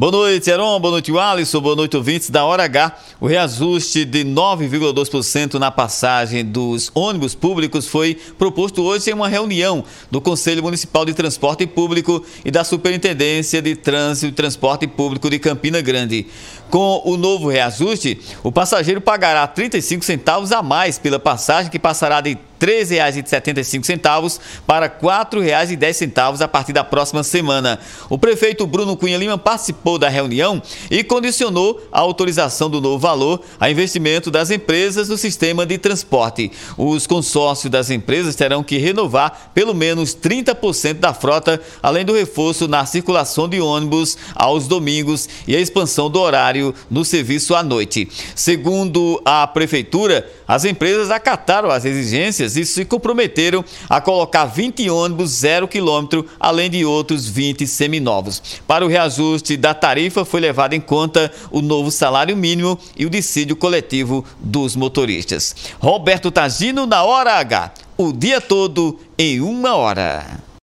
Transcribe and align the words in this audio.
Boa 0.00 0.12
noite, 0.12 0.48
Heron. 0.48 0.80
Boa 0.80 0.92
noite, 0.92 1.12
Alisson. 1.14 1.60
Boa 1.60 1.76
noite, 1.76 1.94
ouvintes 1.94 2.30
da 2.30 2.42
Hora 2.42 2.64
H. 2.64 2.96
O 3.20 3.26
reajuste 3.26 4.02
de 4.06 4.24
9,2% 4.24 5.58
na 5.58 5.70
passagem 5.70 6.42
dos 6.42 6.90
ônibus 6.94 7.34
públicos 7.34 7.86
foi 7.86 8.18
proposto 8.38 8.82
hoje 8.82 9.10
em 9.10 9.12
uma 9.12 9.28
reunião 9.28 9.84
do 10.10 10.18
Conselho 10.18 10.62
Municipal 10.62 11.04
de 11.04 11.12
Transporte 11.12 11.66
Público 11.66 12.24
e 12.42 12.50
da 12.50 12.64
Superintendência 12.64 13.60
de 13.60 13.76
Trânsito 13.76 14.28
e 14.28 14.32
Transporte 14.32 14.86
Público 14.86 15.28
de 15.28 15.38
Campina 15.38 15.82
Grande. 15.82 16.26
Com 16.70 17.02
o 17.04 17.18
novo 17.18 17.50
reajuste, 17.50 18.18
o 18.42 18.50
passageiro 18.50 19.02
pagará 19.02 19.46
35 19.46 20.02
centavos 20.02 20.50
a 20.50 20.62
mais 20.62 20.98
pela 20.98 21.18
passagem, 21.18 21.70
que 21.70 21.78
passará 21.78 22.22
de 22.22 22.38
R$ 22.60 22.84
3,75 22.84 24.38
para 24.66 24.86
R$ 24.86 24.92
4,10 25.02 26.42
a 26.42 26.48
partir 26.48 26.72
da 26.72 26.84
próxima 26.84 27.22
semana. 27.22 27.78
O 28.08 28.18
prefeito 28.18 28.66
Bruno 28.66 28.96
Cunha 28.96 29.16
Lima 29.16 29.38
participou 29.38 29.98
da 29.98 30.08
reunião 30.08 30.62
e 30.90 31.02
condicionou 31.02 31.80
a 31.90 32.00
autorização 32.00 32.68
do 32.68 32.80
novo 32.80 32.98
valor 32.98 33.40
a 33.58 33.70
investimento 33.70 34.30
das 34.30 34.50
empresas 34.50 35.08
no 35.08 35.16
sistema 35.16 35.64
de 35.64 35.78
transporte. 35.78 36.50
Os 36.76 37.06
consórcios 37.06 37.70
das 37.70 37.90
empresas 37.90 38.34
terão 38.34 38.62
que 38.62 38.78
renovar 38.78 39.50
pelo 39.54 39.74
menos 39.74 40.14
30% 40.14 40.94
da 40.94 41.14
frota, 41.14 41.60
além 41.82 42.04
do 42.04 42.14
reforço 42.14 42.68
na 42.68 42.84
circulação 42.84 43.48
de 43.48 43.60
ônibus 43.60 44.18
aos 44.34 44.66
domingos 44.66 45.28
e 45.46 45.56
a 45.56 45.60
expansão 45.60 46.10
do 46.10 46.20
horário 46.20 46.74
no 46.90 47.04
serviço 47.04 47.54
à 47.54 47.62
noite. 47.62 48.08
Segundo 48.34 49.20
a 49.24 49.46
prefeitura, 49.46 50.28
as 50.50 50.64
empresas 50.64 51.12
acataram 51.12 51.70
as 51.70 51.84
exigências 51.84 52.56
e 52.56 52.64
se 52.66 52.84
comprometeram 52.84 53.64
a 53.88 54.00
colocar 54.00 54.46
20 54.46 54.90
ônibus 54.90 55.30
zero 55.30 55.68
quilômetro, 55.68 56.26
além 56.40 56.68
de 56.68 56.84
outros 56.84 57.24
20 57.28 57.68
seminovos. 57.68 58.42
Para 58.66 58.84
o 58.84 58.88
reajuste 58.88 59.56
da 59.56 59.74
tarifa 59.74 60.24
foi 60.24 60.40
levado 60.40 60.74
em 60.74 60.80
conta 60.80 61.30
o 61.52 61.62
novo 61.62 61.88
salário 61.92 62.36
mínimo 62.36 62.76
e 62.98 63.06
o 63.06 63.10
dissídio 63.10 63.54
coletivo 63.54 64.24
dos 64.40 64.74
motoristas. 64.74 65.54
Roberto 65.78 66.32
Tagino 66.32 66.84
na 66.84 67.04
Hora 67.04 67.34
H. 67.34 67.72
O 67.96 68.12
dia 68.12 68.40
todo 68.40 68.98
em 69.16 69.40
uma 69.40 69.76
hora. 69.76 70.49